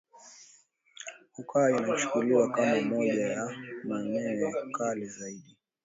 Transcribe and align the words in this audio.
hukaa 1.33 1.69
inachukuliwa 1.69 2.51
kama 2.51 2.81
moja 2.81 3.27
ya 3.27 3.55
maeneo 3.83 4.39
ya 4.49 4.53
kale 4.73 5.05
zaidi 5.07 5.57